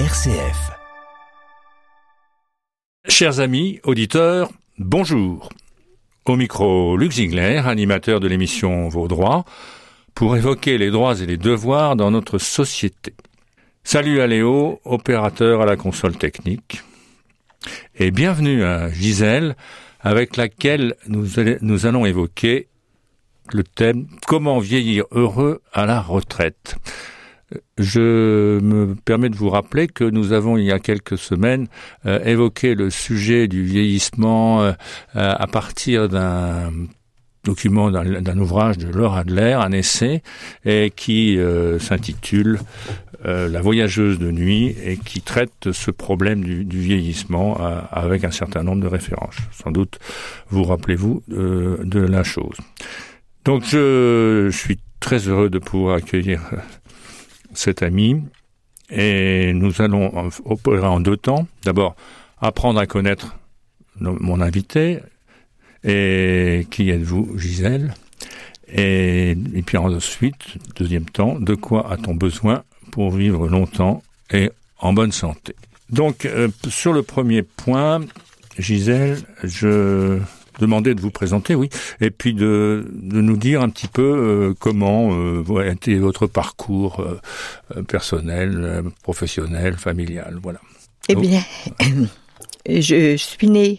[0.00, 0.72] RCF.
[3.06, 5.50] Chers amis, auditeurs, bonjour.
[6.24, 9.44] Au micro, Luc animateur de l'émission Vos droits,
[10.12, 13.14] pour évoquer les droits et les devoirs dans notre société.
[13.84, 16.82] Salut à Léo, opérateur à la console technique.
[17.94, 19.54] Et bienvenue à Gisèle,
[20.00, 22.66] avec laquelle nous allons évoquer
[23.52, 26.78] le thème Comment vieillir heureux à la retraite.
[27.78, 31.66] Je me permets de vous rappeler que nous avons il y a quelques semaines
[32.06, 34.72] euh, évoqué le sujet du vieillissement euh,
[35.14, 36.72] à partir d'un
[37.44, 40.22] document d'un ouvrage de Laura Adler, un essai,
[40.64, 42.58] et qui euh, s'intitule
[43.22, 47.58] La voyageuse de nuit et qui traite ce problème du vieillissement
[47.90, 49.36] avec un certain nombre de références.
[49.52, 49.98] Sans doute
[50.48, 52.56] vous rappelez-vous de la chose.
[53.44, 56.40] Donc je suis très heureux de pouvoir accueillir
[57.58, 58.22] cet ami
[58.90, 61.46] et nous allons opérer en deux temps.
[61.64, 61.96] D'abord,
[62.40, 63.36] apprendre à connaître
[64.00, 65.00] mon invité
[65.84, 67.94] et qui êtes-vous, Gisèle?
[68.68, 75.12] Et, puis ensuite, deuxième temps, de quoi a-t-on besoin pour vivre longtemps et en bonne
[75.12, 75.54] santé?
[75.90, 78.00] Donc, euh, sur le premier point,
[78.58, 80.18] Gisèle, je
[80.58, 81.68] demander de vous présenter, oui,
[82.00, 86.26] et puis de, de nous dire un petit peu euh, comment euh, a été votre
[86.26, 90.60] parcours euh, personnel, professionnel, familial, voilà.
[91.08, 91.42] Eh bien,
[92.68, 93.78] je suis née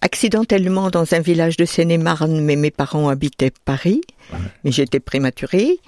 [0.00, 4.00] accidentellement dans un village de Seine-et-Marne, mais mes parents habitaient Paris,
[4.64, 5.78] mais j'étais prématurée.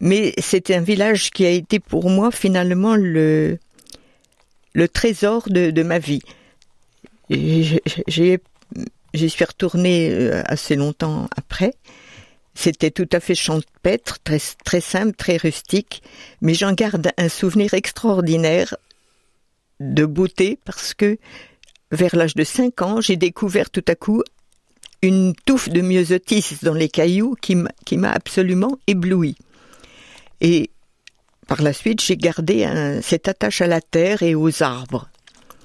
[0.00, 3.58] Mais c'était un village qui a été pour moi finalement le,
[4.74, 6.22] le trésor de, de ma vie.
[7.30, 8.40] J'ai
[9.14, 11.72] J'y suis retournée euh, assez longtemps après.
[12.54, 16.02] C'était tout à fait champêtre, très, simple, très rustique,
[16.40, 18.76] mais j'en garde un souvenir extraordinaire
[19.80, 21.18] de beauté parce que
[21.90, 24.22] vers l'âge de 5 ans, j'ai découvert tout à coup
[25.02, 27.56] une touffe de myosotis dans les cailloux qui
[27.96, 29.36] m'a absolument ébloui.
[30.40, 30.70] Et
[31.46, 32.66] par la suite, j'ai gardé
[33.02, 35.08] cette attache à la terre et aux arbres.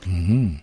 [0.06, 0.56] Mmh.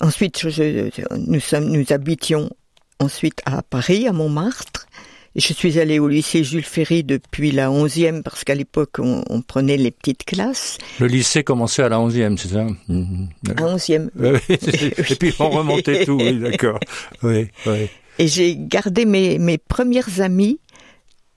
[0.00, 2.50] Ensuite, nous, sommes, nous habitions
[2.98, 4.86] ensuite à Paris, à Montmartre.
[5.34, 9.42] Et je suis allée au lycée Jules Ferry depuis la 11e parce qu'à l'époque on,
[9.42, 10.78] prenait les petites classes.
[10.98, 12.62] Le lycée commençait à la 11e, c'est ça?
[12.62, 14.08] À 11e.
[15.10, 16.80] et puis on remontait tout, oui, d'accord.
[17.22, 17.90] Oui, oui.
[18.18, 20.58] Et j'ai gardé mes, mes premières amies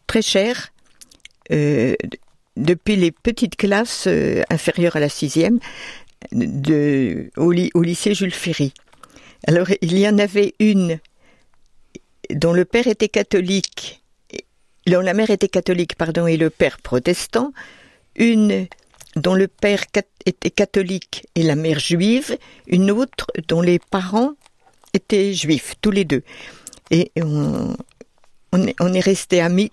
[0.08, 0.72] très chères
[1.52, 1.94] euh,
[2.56, 5.60] depuis les petites classes euh, inférieures à la 6e
[6.32, 8.74] de, au, lycée Jules Ferry.
[9.48, 11.00] Alors il y en avait une
[12.30, 14.04] dont le père était catholique,
[14.86, 17.54] dont la mère était catholique, pardon, et le père protestant,
[18.16, 18.68] une
[19.16, 19.84] dont le père
[20.26, 22.38] était catholique et la mère juive,
[22.68, 24.34] une autre dont les parents
[24.94, 26.24] étaient juifs, tous les deux.
[26.92, 27.76] Et on,
[28.54, 29.72] est, on est restés amis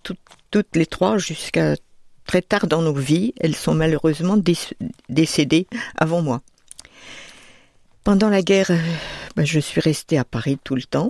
[0.50, 1.76] toutes les trois jusqu'à
[2.26, 3.32] très tard dans nos vies.
[3.40, 4.38] Elles sont malheureusement
[5.08, 5.66] décédées
[5.96, 6.42] avant moi.
[8.04, 8.78] Pendant la guerre, euh,
[9.34, 11.08] ben, je suis restée à Paris tout le temps.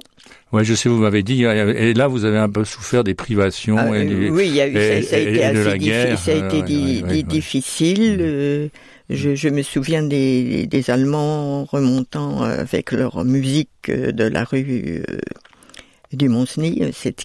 [0.51, 3.77] Ouais, je sais, vous m'avez dit, et là vous avez un peu souffert des privations.
[3.79, 7.23] Ah, et oui, il y a eu, ça, a été assez difficile, ça a été
[7.23, 8.19] difficile.
[8.21, 8.69] Euh,
[9.11, 15.05] je, je, me souviens des, des, Allemands remontant avec leur musique euh, de la rue
[16.13, 16.31] du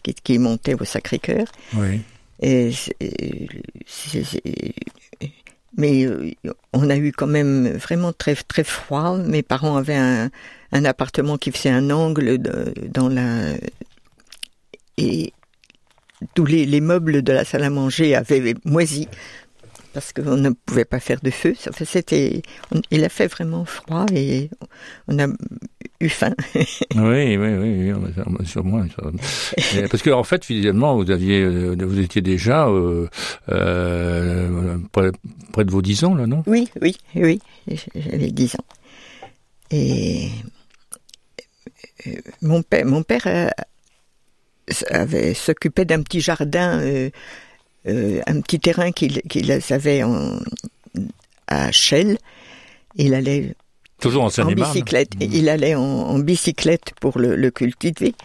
[0.03, 1.47] qui, qui montait au Sacré-Cœur.
[1.75, 2.02] Oui.
[5.78, 6.31] Mais euh,
[6.74, 9.18] on a eu quand même vraiment très très froid.
[9.18, 10.29] Mes parents avaient un,
[10.72, 13.53] un appartement qui faisait un angle dans la
[14.97, 15.34] et
[16.35, 19.08] tous les, les, meubles de la salle à manger avaient moisi
[19.94, 21.53] parce qu'on ne pouvait pas faire de feu.
[21.85, 22.41] C'était,
[22.91, 24.50] il a fait vraiment froid et
[25.07, 25.28] on a
[26.00, 26.34] eu faim.
[26.96, 27.94] oui, oui, oui,
[28.46, 28.85] sur moi.
[29.90, 33.07] Parce que en fait, finalement, vous aviez, euh, vous étiez déjà euh,
[33.50, 35.12] euh, près,
[35.66, 36.44] de vos 10 ans, là, non?
[36.47, 37.41] Oui, oui, oui,
[37.96, 38.66] j'avais 10 ans.
[39.72, 40.29] Et
[42.41, 43.52] mon père, mon père
[45.35, 46.82] s'occupait d'un petit jardin.
[47.86, 50.40] Un petit terrain qu'il avait en,
[51.48, 52.18] à Chelles.
[52.96, 53.56] Il allait
[54.02, 55.16] Toujours en En bicyclette.
[55.16, 55.32] Mmh.
[55.32, 58.16] Il allait en, bicyclette pour le, cultiver.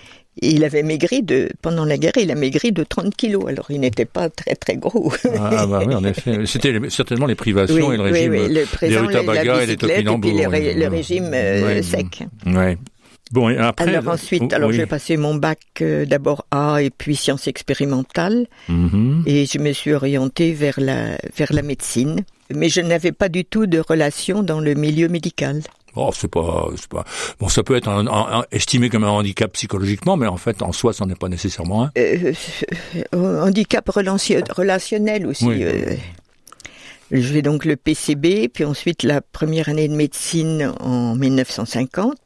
[0.43, 3.45] Et il avait maigri de, pendant la guerre, il a maigri de 30 kilos.
[3.47, 5.13] Alors, il n'était pas très, très gros.
[5.39, 6.45] Ah, bah oui, en effet.
[6.47, 8.55] C'était certainement les privations et le régime oui, oui.
[8.55, 10.31] Le présent, des rutabagas et des topinambours.
[10.31, 12.25] Et puis le, régime euh, sec.
[12.47, 12.77] Ouais.
[13.33, 13.95] Bon, et après.
[13.95, 18.47] Alors ensuite, alors j'ai passé mon bac euh, d'abord A et puis sciences expérimentales.
[18.69, 19.23] Mm-hmm.
[19.27, 22.21] Et je me suis orientée vers la, vers la médecine.
[22.55, 25.63] mais je n'avais pas du tout de relation dans le milieu médical.
[25.97, 27.05] Oh, c'est pas, c'est pas.
[27.41, 30.73] Bon, ça peut être un, un, estimé comme un handicap psychologiquement, mais en fait, en
[30.73, 31.91] soi, ça n'est pas nécessairement un.
[31.97, 32.35] Euh,
[33.15, 35.47] euh, handicap relationnel aussi.
[35.47, 35.65] Oui,
[37.13, 42.17] je fais donc le PCB, puis ensuite la première année de médecine en 1950.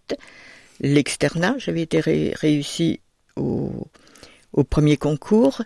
[0.80, 3.00] L'externat, j'avais été ré réussi
[3.36, 3.88] au,
[4.68, 5.62] premier concours.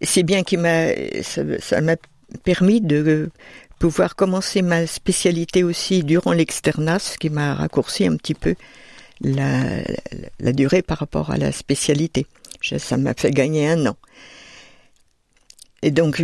[0.00, 0.88] C'est bien qu'il m'a,
[1.22, 1.96] ça m'a
[2.44, 3.30] permis de
[3.78, 8.54] pouvoir commencer ma spécialité aussi durant l'externat, ce qui m'a raccourci un petit peu
[9.20, 9.82] la,
[10.52, 12.26] durée par rapport à la spécialité.
[12.62, 13.96] ça m'a fait gagner un an.
[15.82, 16.20] Et donc,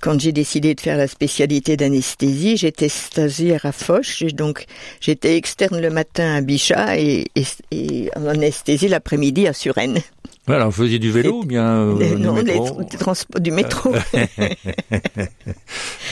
[0.00, 4.66] quand j'ai décidé de faire la spécialité d'anesthésie, j'étais stagiaire à Foch, donc
[5.00, 10.00] j'étais externe le matin à Bichat et, et, et en anesthésie l'après-midi à Suresnes.
[10.46, 13.94] Voilà, vous faisiez du vélo ou bien euh, Non, du métro, les, du métro.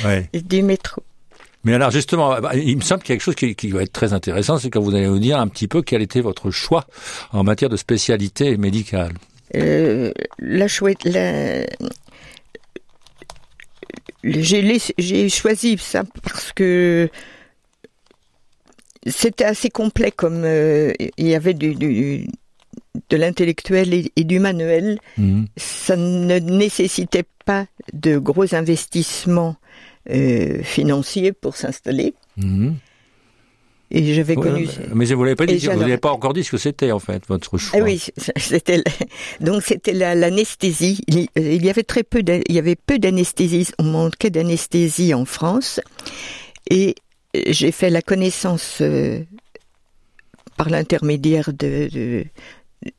[0.04, 0.28] ouais.
[0.44, 1.02] Du métro.
[1.64, 3.82] Mais alors justement, bah, il me semble qu'il y a quelque chose qui, qui va
[3.82, 6.50] être très intéressant, c'est quand vous allez nous dire un petit peu quel était votre
[6.50, 6.86] choix
[7.32, 9.12] en matière de spécialité médicale.
[9.56, 11.66] Euh, la chouette, la...
[14.22, 17.08] j'ai choisi ça parce que
[19.06, 22.26] c'était assez complet comme euh, il y avait du, du,
[23.08, 24.98] de l'intellectuel et, du manuel.
[25.16, 25.46] Mhm.
[25.56, 29.56] Ça ne nécessitait pas de gros investissements
[30.10, 32.14] euh, financiers pour s'installer.
[32.36, 32.76] Mhm.
[33.92, 34.68] Et j'avais connu.
[34.94, 37.24] Mais vous l'avez pas dit, vous n'avez pas encore dit ce que c'était en fait
[37.26, 37.80] votre choix.
[37.80, 38.06] Ah oui,
[38.36, 38.84] c'était
[39.40, 41.00] donc c'était l'anesthésie.
[41.08, 43.68] Il, il y avait très peu, il y avait peu d'anesthésie.
[43.78, 45.80] On manquait d'anesthésie en France,
[46.70, 46.94] et
[47.34, 49.20] j'ai fait la connaissance euh,
[50.56, 51.88] par l'intermédiaire de,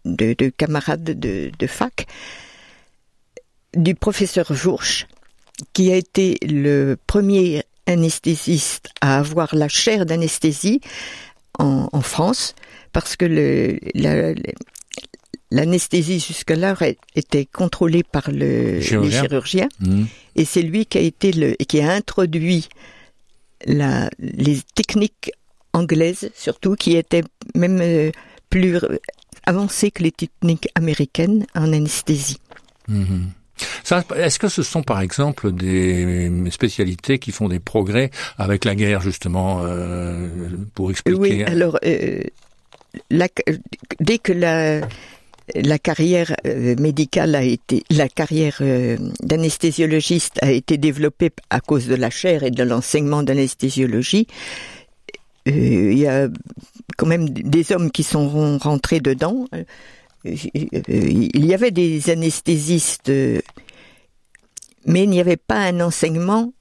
[0.05, 2.07] de, de, camarades de, de, fac,
[3.75, 5.07] du professeur Jourche,
[5.73, 10.81] qui a été le premier anesthésiste à avoir la chaire d'anesthésie
[11.59, 12.55] en, en, France,
[12.93, 13.77] parce que le,
[15.51, 16.75] l'anesthésie jusque-là
[17.15, 19.21] était contrôlée par le, chirurgien.
[19.21, 20.03] les chirurgiens, mmh.
[20.35, 22.69] et c'est lui qui a été le, qui a introduit
[23.65, 25.31] la, les techniques
[25.73, 27.23] anglaises, surtout, qui étaient
[27.55, 28.11] même euh,
[28.49, 28.79] plus
[29.45, 32.37] avancées que les techniques américaines en anesthésie.
[34.15, 39.01] Est-ce que ce sont par exemple des spécialités qui font des progrès avec la guerre
[39.01, 40.27] justement euh,
[40.73, 42.21] pour expliquer Oui, alors euh,
[43.09, 43.27] la,
[43.99, 44.81] dès que la
[45.53, 48.61] la carrière euh, médicale a été, la carrière
[49.21, 54.27] d'anesthésiologiste a été développée à cause de la chaire et de l'enseignement d'anesthésiologie.
[55.47, 56.29] Il y a
[56.95, 59.47] quand même des hommes qui sont rentrés dedans.
[60.23, 63.11] Il y avait des anesthésistes,
[64.85, 66.53] mais il n'y avait pas un enseignement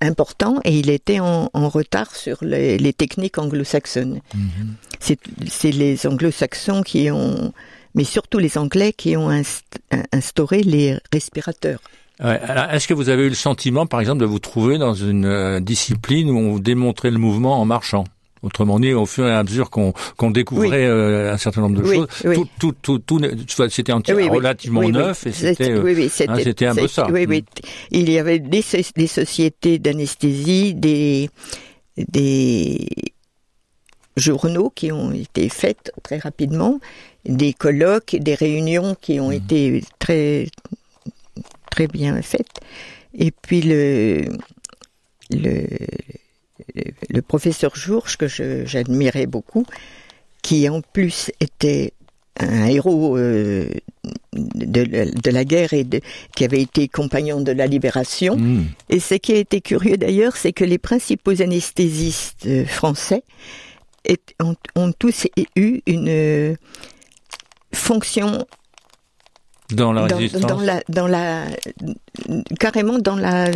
[0.00, 4.20] important et il était en, retard sur les, techniques anglo-saxonnes.
[4.34, 4.74] Mhm.
[5.00, 7.52] C'est les anglo-saxons qui ont,
[7.94, 9.30] mais surtout les anglais qui ont
[10.12, 11.80] instauré les respirateurs.
[12.20, 15.60] Est-ce que vous avez eu le sentiment, par exemple, de vous trouver dans une euh,
[15.60, 18.04] discipline où on démontrait le mouvement en marchant?
[18.42, 22.08] Autrement dit, au fur et à mesure qu'on découvrait euh, un certain nombre de choses,
[22.58, 23.20] tout, tout, tout,
[23.68, 27.06] c'était relativement neuf et c'était euh, hein, c'était un peu ça.
[27.08, 27.42] Oui, oui.
[27.42, 27.66] Mm.
[27.92, 28.64] Il y avait des,
[28.96, 31.30] des sociétés d'anesthésie, des
[31.96, 32.88] des
[34.16, 36.80] journaux qui ont été faits très rapidement,
[37.24, 39.34] des colloques, des réunions qui ont mm.
[39.34, 40.48] été très
[41.70, 42.58] très bien faites,
[43.14, 44.24] et puis le
[45.30, 45.64] le
[46.74, 49.66] le professeur Jourges, que j'admirais beaucoup,
[50.42, 51.92] qui en plus était
[52.40, 53.68] un héros euh,
[54.32, 55.86] de, la guerre et
[56.34, 58.36] qui avait été compagnon de la libération.
[58.36, 58.64] Hmm.
[58.88, 63.22] Et ce qui a été curieux d'ailleurs, c'est que les principaux anesthésistes euh, français
[64.74, 66.54] ont, tous eu une euh,
[67.72, 68.46] fonction
[69.74, 71.44] dans la résistance dans, la, dans la,
[72.58, 73.46] carrément dans la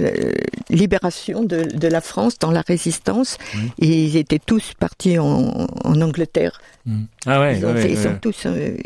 [0.71, 3.39] libération de, de la France, dans la résistance.
[3.79, 6.61] ils étaient tous partis en, en Angleterre.
[6.85, 7.05] Hmm.
[7.27, 8.77] Ah ouais, ils, ouais, ils sont tous euh,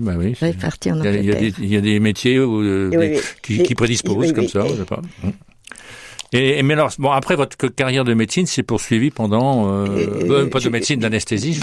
[0.00, 1.22] bah oui, partis en Angleterre.
[1.22, 3.20] Il y a, il y a, des, il y a des, métiers où, euh, des,
[3.42, 5.02] qui, qui, prédisposent comme ça, je sais pas.
[6.36, 9.86] Et, mais alors, bon, après votre carrière de médecine s'est poursuivie pendant, euh,
[10.28, 11.60] euh, pas de médecine, d'anesthésie.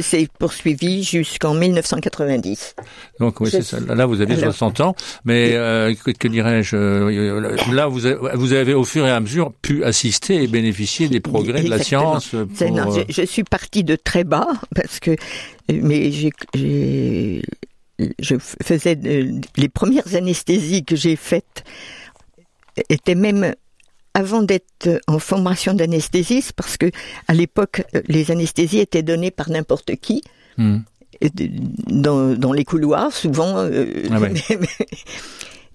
[0.00, 2.76] C'est poursuivi jusqu'en 1990.
[3.18, 3.80] Donc oui, c'est ça.
[3.80, 4.94] Là, vous avez 60 ans,
[5.24, 6.76] mais euh, que, que dirais-je
[7.72, 11.20] Là, vous avez, vous avez au fur et à mesure pu assister et bénéficier des
[11.20, 12.28] progrès de la science.
[12.28, 15.16] Pour, non, je, je, suis partie de très bas parce que,
[15.72, 16.30] mais j'ai
[18.18, 18.98] je faisais
[19.56, 21.64] les premières anesthésies que j'ai faites
[22.88, 23.54] étaient même
[24.14, 26.90] avant d'être en formation d'anesthésiste, parce que
[27.28, 30.22] à l'époque, euh, les anesthésies étaient données par n'importe qui.
[30.56, 30.78] Hmm.
[31.86, 33.56] Dans, dans, les couloirs, souvent.
[33.58, 34.34] Euh, ah ouais.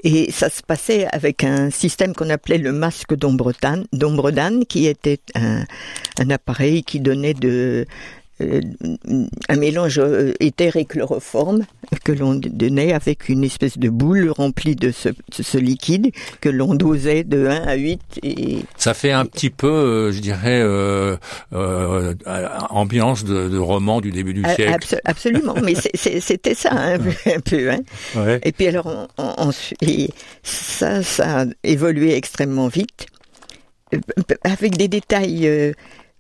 [0.03, 3.51] Et ça se passait avec un système qu'on appelait le masque d'ombre
[4.31, 5.65] d'âne, qui était un,
[6.19, 7.86] un, appareil qui donnait de
[8.39, 11.65] un mélange euh, éther et chloroforme
[12.03, 16.75] que l'on donnait avec une espèce de boule remplie de ce, ce liquide que l'on
[16.75, 18.01] dosait de 1 à 8.
[18.24, 21.17] Et, Ça fait un petit peu, euh, je dirais, euh,
[21.53, 22.13] euh,
[22.69, 24.74] ambiance de, de, roman du début du siècle.
[24.74, 27.72] Abso absolument, mais c'était ça hein, un peu.
[27.72, 27.79] Hein.
[28.15, 28.39] Ouais.
[28.43, 29.51] Et puis alors, on, on,
[30.43, 33.08] ça, ça a évolué extrêmement vite
[34.43, 35.74] avec des détails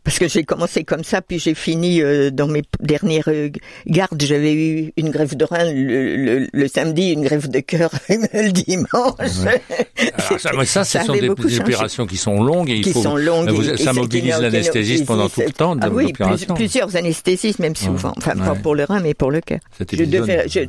[0.03, 3.49] parce que j'ai commencé comme ça, puis j'ai fini euh, dans mes dernières euh,
[3.87, 4.21] gardes.
[4.21, 8.51] J'avais eu une grève de rein le, le, le samedi, une grève de cœur le
[8.51, 8.87] dimanche.
[8.93, 12.93] Alors, ça, ça, ça, ce sont des, des opérations qui sont longues et il qui
[12.93, 13.03] faut.
[13.03, 16.13] Sont longues vous, ça mobilise l'anesthésiste pendant tout le temps de ah, oui,
[16.55, 18.13] plusieurs anesthésistes, même souvent.
[18.17, 19.59] Enfin, pas pour le rein, mais pour le cœur.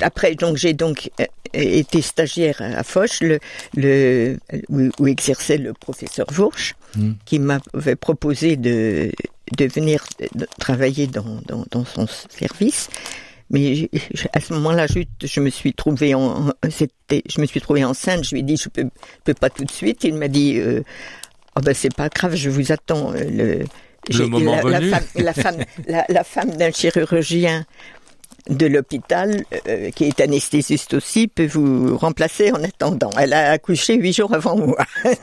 [0.03, 3.39] Après, donc j'ai donc euh, été stagiaire à Foch, le,
[3.75, 7.13] le où, où exerçait le professeur Vourche, mmh.
[7.25, 9.11] qui m'avait proposé de
[9.57, 10.05] de venir
[10.59, 12.89] travailler dans, dans, dans son service.
[13.51, 13.91] Mais
[14.33, 18.23] à ce moment-là, je, je, me suis trouvée en, c'était, je me suis trouvée enceinte.
[18.23, 18.89] Je lui ai dit, je peux,
[19.25, 20.05] peux pas tout de suite.
[20.05, 20.83] Il m'a dit, euh,
[21.57, 23.11] oh ben c'est pas grave, je vous attends.
[23.11, 23.65] Le,
[24.09, 24.91] le moment la, venu.
[24.91, 25.57] La femme, la femme,
[25.89, 27.67] la, la femme d'un chirurgien
[28.49, 33.11] de l'hôpital, euh, qui est anesthésiste aussi, peut vous remplacer en attendant.
[33.19, 34.79] Elle a accouché huit jours avant moi.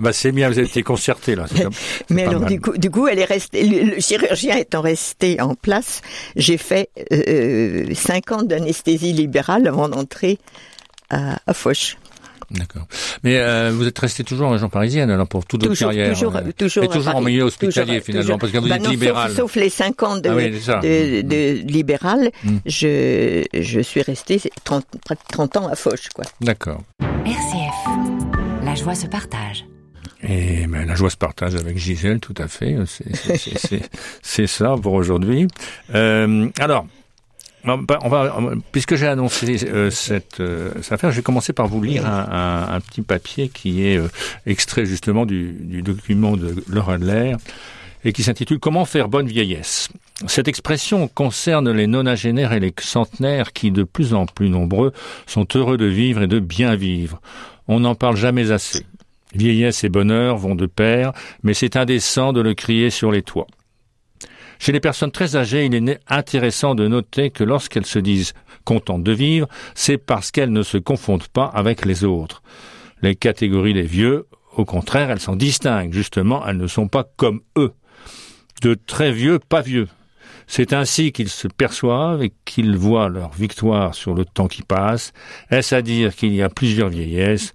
[0.00, 1.46] bah c'est bien, vous avez été concerté là.
[1.48, 1.72] Comme,
[2.10, 3.64] Mais alors du coup, du coup, elle est restée.
[3.64, 6.02] Le, le chirurgien étant resté en place,
[6.36, 10.38] j'ai fait euh, cinq ans d'anesthésie libérale avant d'entrer
[11.10, 11.96] à, à Foch.
[12.50, 12.86] D'accord.
[13.24, 16.12] Mais euh, vous êtes resté toujours en région parisienne alors pour toute votre carrière.
[16.12, 18.38] Toujours, euh, toujours, et toujours en milieu hospitalier toujours, finalement, toujours.
[18.38, 19.30] parce que vous bah êtes non, libéral.
[19.30, 22.56] Sauf, sauf, les 5 ans de, ah oui, de, de, de, libéral, mm.
[22.66, 24.86] je, je suis resté 30,
[25.32, 26.08] 30 ans à Foch.
[26.14, 26.24] quoi.
[26.40, 26.82] D'accord.
[27.24, 29.64] RCF, la joie se partage.
[30.22, 32.76] Et ben, la joie se partage avec Gisèle, tout à fait.
[34.22, 35.46] C'est ça pour aujourd'hui.
[35.94, 36.86] Euh, alors,
[37.66, 42.06] on puisque j'ai annoncé euh, cette, euh, cette, affaire, je vais commencer par vous lire
[42.06, 44.08] un, petit papier qui est euh,
[44.46, 47.36] extrait justement du, du document de Laura Adler
[48.04, 49.88] et qui s'intitule Comment faire bonne vieillesse?
[50.26, 54.92] Cette expression concerne les nonagénaires et les centenaires qui, de plus en plus nombreux,
[55.26, 57.20] sont heureux de vivre et de bien vivre.
[57.68, 58.86] On n'en parle jamais assez.
[59.34, 63.48] Vieillesse et bonheur vont de pair, mais c'est indécent de le crier sur les toits.
[64.58, 68.32] Chez les personnes très âgées, il est intéressant de noter que lorsqu'elles se disent
[68.64, 72.42] contentes de vivre, c'est parce qu'elles ne se confondent pas avec les autres.
[73.02, 75.92] Les catégories des vieux, au contraire, elles s'en distinguent.
[75.92, 77.72] Justement, elles ne sont pas comme eux.
[78.62, 79.88] De très vieux, pas vieux.
[80.46, 85.12] C'est ainsi qu'ils se perçoivent et qu'ils voient leur victoire sur le temps qui passe.
[85.50, 87.52] Est-ce à dire qu'il y a plusieurs vieillesses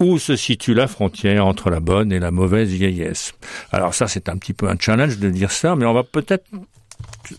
[0.00, 3.34] où se situe la frontière entre la bonne et la mauvaise vieillesse?
[3.70, 6.46] Alors ça, c'est un petit peu un challenge de dire ça, mais on va peut-être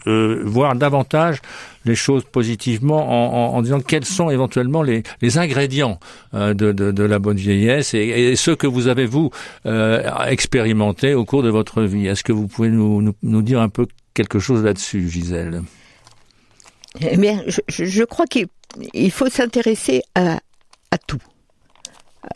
[0.07, 1.39] euh, voir davantage
[1.85, 5.99] les choses positivement en, en, en, disant quels sont éventuellement les, les ingrédients
[6.33, 9.31] euh, de, de, de, la bonne vieillesse et, et, ceux que vous avez, vous,
[9.65, 12.07] euh, expérimenté au cours de votre vie.
[12.07, 15.61] Est-ce que vous pouvez nous, nous, nous dire un peu quelque chose là-dessus, Gisèle?
[16.99, 20.39] Eh bien, je, je crois qu'il faut s'intéresser à,
[20.91, 21.19] à tout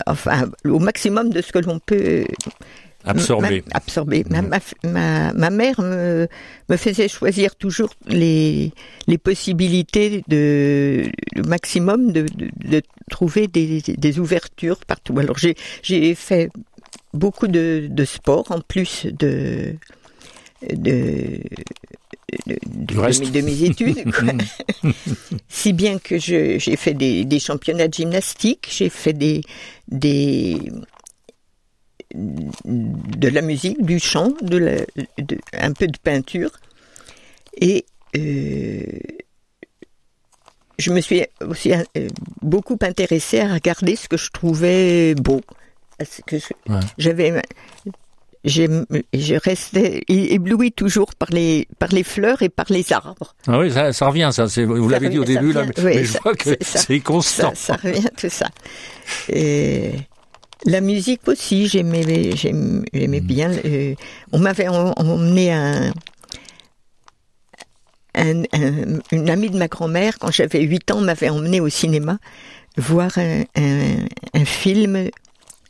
[0.06, 2.24] enfin au maximum de ce que l'on peut
[3.06, 3.64] absorber.
[3.70, 4.24] Ma, absorber.
[4.24, 4.48] Mmh.
[4.50, 6.28] Ma, ma, ma, mère me,
[6.68, 8.72] me faisait choisir toujours les,
[9.06, 15.18] les possibilités de le maximum de, de, de trouver des, des, ouvertures partout.
[15.18, 16.50] Alors j'ai j'ai fait
[17.14, 19.74] beaucoup de, de sport en plus de
[20.72, 21.40] de
[22.46, 23.30] de, du reste.
[23.30, 24.04] de, mes études,
[25.48, 29.42] si bien que j'ai fait des, des, championnats de gymnastique, j'ai fait des,
[29.88, 30.58] des
[32.14, 34.76] de la musique, du chant, de, la,
[35.18, 36.50] de un peu de peinture,
[37.60, 37.84] et
[38.16, 38.82] euh,
[40.78, 42.08] je me suis aussi euh,
[42.42, 45.40] beaucoup intéressée à regarder ce que je trouvais beau.
[46.26, 46.36] Que
[46.98, 47.42] j'avais ouais
[48.46, 53.34] je restais ébloui toujours par les, par les fleurs et par les arbres.
[53.48, 54.46] Ah oui, ça, ça revient, ça.
[54.46, 57.52] Vous l'avez dit au début, là, mais, oui, mais je ça, vois que c'est constant.
[57.54, 58.48] Ça, ça, revient, tout ça.
[59.28, 59.92] Et
[60.64, 63.26] la musique aussi, j'aimais, j'aimais mmh.
[63.26, 63.50] bien.
[63.64, 63.94] Euh,
[64.32, 65.92] on m'avait emmené un,
[68.14, 72.18] un, un, une amie de ma grand-mère, quand j'avais 8 ans, m'avait emmené au cinéma
[72.76, 73.44] voir un,
[74.34, 75.08] un film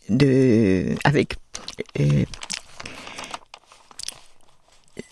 [0.09, 1.35] de avec
[2.01, 2.25] euh,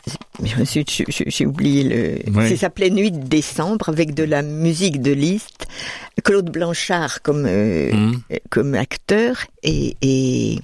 [0.07, 2.19] je suis- je- je- j'ai oublié le.
[2.39, 2.49] Oui.
[2.51, 5.67] Ça s'appelait Nuit de décembre avec de la musique de Liszt,
[6.25, 8.21] Claude Blanchard comme euh, Mhm.
[8.51, 10.59] comme acteur et, et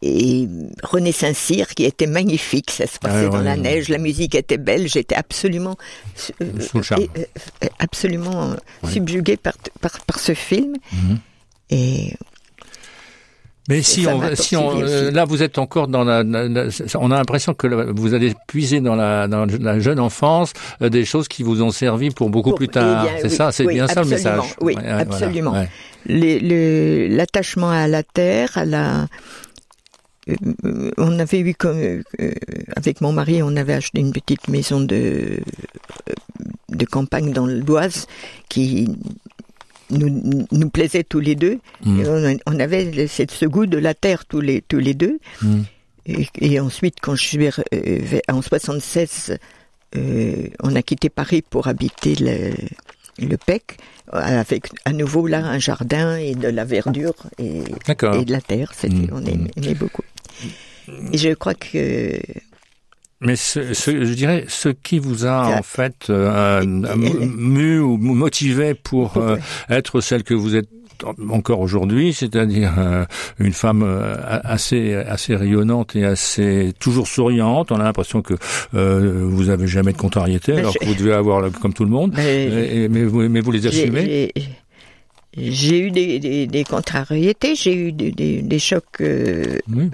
[0.00, 0.48] et
[0.82, 4.58] René Saint-Cyr qui était magnifique, ça se passait Ah, dans la neige, la musique était
[4.58, 5.76] belle, j'étais absolument
[6.14, 6.32] Sous
[6.78, 7.02] le charme.
[7.18, 8.54] euh, absolument
[8.88, 11.18] subjuguée par, par par ce film Mhm.
[11.70, 12.14] et
[13.68, 16.68] Mais si on, si on, euh, là vous êtes encore dans la, la- la-
[17.00, 20.88] on a l'impression que la- vous allez puiser dans la, dans la jeune enfance euh,
[20.88, 23.06] des choses qui vous ont servi pour beaucoup Pour- plus tard.
[23.08, 24.40] eh c'est oui, ça, c'est oui, bien ça le message.
[24.60, 25.52] oui, Ouais, ouais, voilà, absolument.
[26.06, 27.08] ouais.
[27.08, 29.06] l'attachement à la terre, à la
[30.28, 32.02] euh, on avait eu comme
[32.76, 35.38] avec mon mari, on avait acheté une petite maison de
[36.68, 38.06] de campagne dans l'Oise
[38.48, 38.88] qui
[39.90, 41.58] nous, nous plaisait tous les deux.
[41.84, 42.02] Mm.
[42.06, 45.18] On, on avait ce, ce goût de la terre tous les tous les deux.
[45.42, 45.60] Mm.
[46.06, 49.38] Et, et ensuite, quand je suis euh, en 76,
[49.96, 52.52] euh, on a quitté Paris pour habiter le,
[53.26, 53.78] le PEC,
[54.12, 58.72] avec à nouveau là un jardin et de la verdure et, de la terre.
[58.74, 59.08] C'était, Mm.
[59.12, 60.02] on aimait, aimait beaucoup.
[61.12, 62.20] Et je crois que
[63.20, 68.74] Mais ce, ce- je dirais, ce qui vous a en fait euh, mu ou motivé
[68.74, 69.36] pour euh,
[69.70, 70.68] être celle que vous êtes
[71.30, 73.04] encore aujourd'hui, c'est-à-dire euh,
[73.38, 77.70] une femme euh, assez assez rayonnante et assez toujours souriante.
[77.72, 78.34] On a l'impression que
[78.74, 81.84] euh, vous avez jamais de contrariété, alors je- que vous devez avoir le- comme tout
[81.84, 82.18] le monde.
[82.18, 84.04] Et- et- mais, vous, mais vous les assumez.
[84.04, 84.32] j'ai-
[85.52, 89.90] j'ai eu des, des, des contrariétés, j'ai eu des, des, des chocs euh, Oui.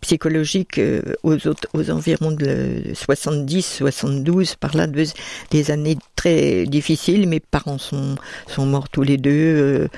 [0.00, 5.04] Psychologiques euh, aux, autres- aux environs de 70, 72, par là, de-
[5.50, 7.26] des années très difficiles.
[7.28, 8.16] Mes parents sont,
[8.48, 9.30] sont morts tous les deux.
[9.30, 9.88] euh,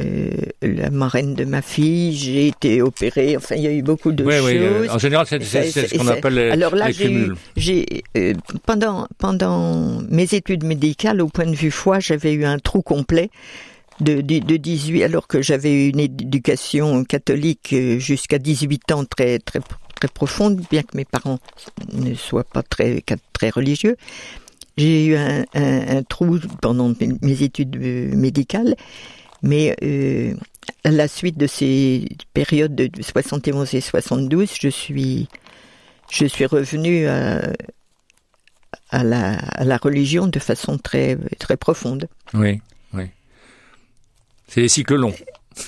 [0.00, 0.30] euh,
[0.62, 3.36] la marraine de ma fille, j'ai été opérée.
[3.36, 4.56] Enfin, il y a eu beaucoup de Oui, oui.
[4.56, 4.94] euh, choses.
[4.94, 6.90] En général, c'est ce qu'on appelle les, Alors là,
[7.56, 8.32] j'ai euh,
[8.64, 13.28] pendant pendant mes études médicales, au point de vue foi, j'avais eu un trou complet
[14.00, 19.38] de, de, de 18, alors que j'avais une éducation catholique euh, jusqu'à 18 ans très
[19.38, 19.60] très
[19.94, 21.38] très profonde, bien que mes parents
[21.92, 23.96] ne soient pas très très religieux.
[24.76, 28.76] J'ai eu un, un, trou pendant mes études euh, médicales,
[29.42, 30.34] mais euh,
[30.84, 35.28] à la suite de ces périodes de 71 et 72, je suis
[36.10, 37.40] je suis revenu à,
[38.90, 42.08] à, la, à la religion de façon très, très profonde.
[42.34, 42.60] Oui.
[44.48, 45.14] C'est les cycles longs.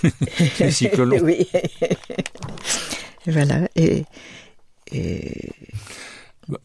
[0.60, 1.20] les cycles longs.
[1.22, 1.46] oui.
[3.26, 3.68] voilà.
[3.76, 4.04] Et,
[4.92, 5.50] et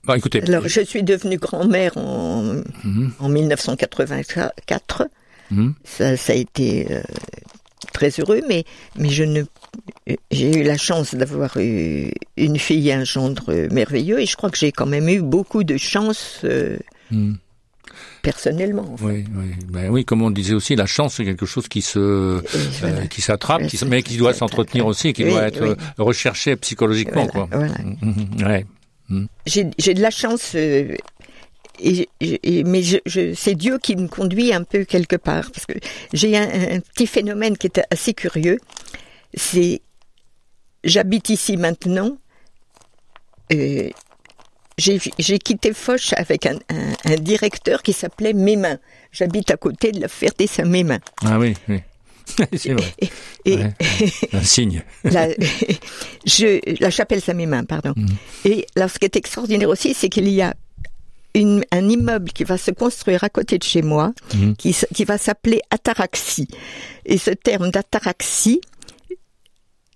[0.04, 5.08] Bah, écoutez, alors, je suis devenue grand-mère en, Mhm, en 1984.
[5.52, 5.74] mhm.
[5.84, 7.02] Ça, ça a été euh,
[7.94, 8.64] très heureux, mais,
[8.98, 9.44] mais je ne,
[10.32, 14.50] j'ai eu la chance d'avoir eu une fille et un gendre merveilleux, et je crois
[14.50, 16.78] que j'ai quand même eu beaucoup de chance euh,
[17.12, 17.38] Mhm.
[18.22, 18.86] Personnellement.
[18.94, 19.06] enfin.
[19.06, 19.46] Oui, oui.
[19.70, 22.42] Ben oui, comme on disait aussi, la chance c'est quelque chose qui se,
[22.80, 23.02] voilà.
[23.02, 25.70] euh, qui s'attrape, qui mais qui doit s'entretenir aussi, qui Oui, doit être oui.
[25.70, 27.50] euh, recherché psychologiquement, Voilà, quoi.
[27.52, 27.74] voilà.
[28.02, 28.66] Mhm, ouais.
[29.46, 30.96] j'ai j'ai de la chance, euh,
[31.80, 35.66] et, et- mais je, je, c'est Dieu qui me conduit un peu quelque part, parce
[35.66, 35.74] que
[36.14, 38.60] j'ai un, un petit phénomène qui est assez curieux.
[39.34, 39.82] C'est,
[40.86, 42.18] j'habite ici maintenant.
[43.54, 43.90] euh,
[44.78, 48.78] j'ai quitté Foch avec un, un, un directeur qui s'appelait Mémin.
[49.12, 51.00] J'habite à côté de la Ferté-Saint-Mémin.
[51.24, 51.80] Ah oui, oui.
[52.58, 52.94] c'est vrai.
[53.46, 53.60] Et.
[54.34, 54.84] Un signe.
[55.04, 55.30] la,
[56.26, 57.94] je, la chapelle Saint-Mémin, pardon.
[57.96, 58.08] Mhm.
[58.46, 60.54] Et là, ce qui est extraordinaire aussi, c'est qu'il y a
[61.36, 64.14] une, un immeuble qui va se construire à côté de chez moi,
[64.58, 66.48] qui, s- qui va s'appeler ataraxie.
[67.06, 68.60] Et ce terme d'ataraxie,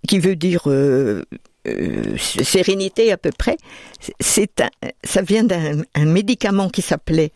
[0.08, 1.24] qui veut dire euh,
[1.68, 3.58] euh, sérénité à peu près,
[4.20, 4.64] c'est
[5.04, 7.32] ça vient d'un un médicament qui s'appelait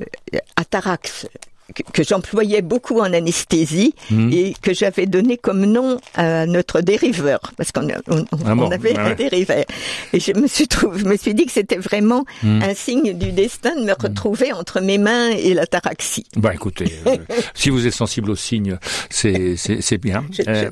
[0.00, 1.26] euh, Atarax,
[1.74, 4.32] que, que j'employais beaucoup en anesthésie Mhm.
[4.32, 8.54] et que j'avais donné comme nom à notre dériveur, parce qu'on a- on, on- Ah
[8.54, 9.14] bon, on avait ah un ouais.
[9.16, 9.64] dériveur.
[10.12, 12.62] Et je me suis trouvé, je me suis dit que c'était vraiment Mhm.
[12.62, 16.24] un signe du destin de me retrouver entre mes mains et l'ataraxie.
[16.36, 17.16] Bah écoutez, euh,
[17.54, 18.78] si vous êtes sensible aux signes,
[19.10, 20.24] c'est c'est bien.
[20.32, 20.70] Je, je Euh.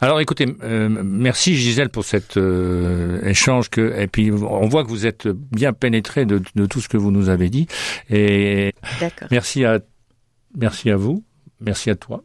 [0.00, 2.38] Alors écoutez, euh, merci Gisèle pour cet
[3.24, 6.88] échange que et puis on voit que vous êtes bien pénétré de, de tout ce
[6.88, 7.66] que vous nous avez dit
[8.10, 9.28] et D'accord.
[9.30, 9.80] merci à
[10.58, 11.24] merci à vous,
[11.60, 12.22] merci à toi